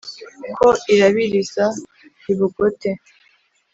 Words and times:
ko 0.55 0.67
irabiriza 0.93 1.65
i 2.31 2.33
bugote 2.37 2.89